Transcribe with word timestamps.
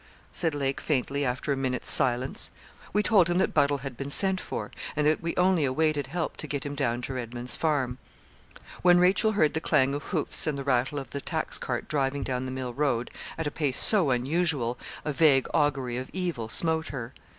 said 0.31 0.55
Lake, 0.55 0.81
faintly, 0.81 1.23
after 1.23 1.53
a 1.53 1.55
minute's 1.55 1.91
silence. 1.91 2.49
We 2.91 3.03
told 3.03 3.29
him 3.29 3.37
that 3.37 3.53
Buddle 3.53 3.81
had 3.85 3.95
been 3.95 4.09
sent 4.09 4.41
for; 4.41 4.71
and 4.95 5.05
that 5.05 5.21
we 5.21 5.35
only 5.35 5.63
awaited 5.63 6.07
help 6.07 6.37
to 6.37 6.47
get 6.47 6.65
him 6.65 6.73
down 6.73 7.03
to 7.03 7.13
Redman's 7.13 7.53
Farm. 7.53 7.99
When 8.81 8.97
Rachel 8.99 9.33
heard 9.33 9.53
the 9.53 9.61
clang 9.61 9.93
of 9.93 10.05
hoofs 10.05 10.47
and 10.47 10.57
the 10.57 10.63
rattle 10.63 10.97
of 10.97 11.11
the 11.11 11.21
tax 11.21 11.59
cart 11.59 11.87
driving 11.87 12.23
down 12.23 12.45
the 12.45 12.51
mill 12.51 12.73
road, 12.73 13.11
at 13.37 13.45
a 13.45 13.51
pace 13.51 13.79
so 13.79 14.09
unusual, 14.09 14.79
a 15.05 15.13
vague 15.13 15.45
augury 15.53 15.97
of 15.97 16.09
evil 16.13 16.49
smote 16.49 16.87
her. 16.87 17.13